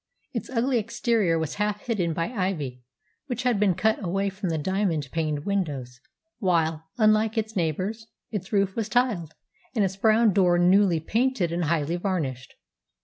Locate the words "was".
1.37-1.53, 8.75-8.89